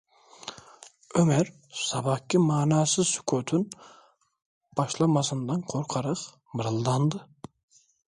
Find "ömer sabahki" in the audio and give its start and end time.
1.15-2.37